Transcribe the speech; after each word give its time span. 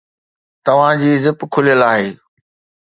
توهان 0.65 0.95
جي 1.01 1.11
زپ 1.23 1.39
کليل 1.53 1.81
آهي 1.91 2.09